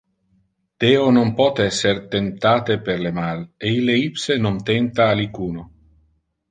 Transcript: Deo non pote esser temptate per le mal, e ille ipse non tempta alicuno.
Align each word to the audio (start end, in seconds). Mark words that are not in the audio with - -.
Deo 0.83 1.03
non 1.17 1.29
pote 1.39 1.61
esser 1.73 1.97
temptate 2.15 2.73
per 2.87 2.99
le 3.05 3.11
mal, 3.19 3.39
e 3.65 3.67
ille 3.79 3.95
ipse 4.09 4.33
non 4.47 4.57
tempta 4.71 5.03
alicuno. 5.13 5.63